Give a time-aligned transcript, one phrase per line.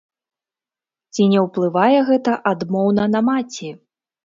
[1.13, 3.73] Ці не ўплывае гэта адмоўна на маці?